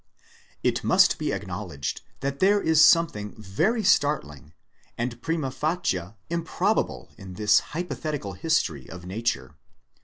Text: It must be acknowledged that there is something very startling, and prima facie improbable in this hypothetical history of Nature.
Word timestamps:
It 0.63 0.83
must 0.83 1.19
be 1.19 1.31
acknowledged 1.31 2.01
that 2.21 2.39
there 2.39 2.59
is 2.59 2.83
something 2.83 3.35
very 3.39 3.83
startling, 3.83 4.53
and 4.97 5.21
prima 5.21 5.51
facie 5.51 6.15
improbable 6.27 7.11
in 7.19 7.35
this 7.35 7.59
hypothetical 7.75 8.33
history 8.33 8.89
of 8.89 9.05
Nature. 9.05 9.57